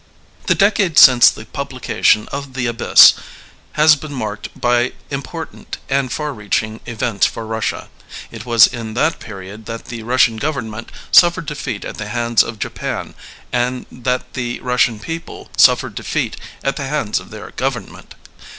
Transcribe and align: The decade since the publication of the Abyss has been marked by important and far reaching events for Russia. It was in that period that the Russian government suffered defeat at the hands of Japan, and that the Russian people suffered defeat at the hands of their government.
The 0.47 0.55
decade 0.55 0.97
since 0.97 1.29
the 1.29 1.45
publication 1.45 2.27
of 2.31 2.53
the 2.55 2.65
Abyss 2.65 3.13
has 3.73 3.95
been 3.95 4.15
marked 4.15 4.59
by 4.59 4.93
important 5.11 5.77
and 5.89 6.11
far 6.11 6.33
reaching 6.33 6.79
events 6.87 7.27
for 7.27 7.45
Russia. 7.45 7.87
It 8.31 8.43
was 8.43 8.65
in 8.65 8.95
that 8.95 9.19
period 9.19 9.67
that 9.67 9.85
the 9.93 10.01
Russian 10.01 10.37
government 10.37 10.91
suffered 11.11 11.45
defeat 11.45 11.85
at 11.85 11.97
the 11.99 12.07
hands 12.09 12.41
of 12.41 12.57
Japan, 12.57 13.13
and 13.53 13.85
that 13.91 14.33
the 14.33 14.59
Russian 14.61 14.97
people 14.99 15.51
suffered 15.55 15.93
defeat 15.93 16.35
at 16.63 16.77
the 16.77 16.87
hands 16.87 17.19
of 17.19 17.29
their 17.29 17.51
government. 17.51 18.15